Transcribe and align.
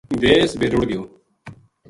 دیس 0.21 0.49
بے 0.59 0.67
رُڑھ 0.71 0.85
گیو 0.89 1.01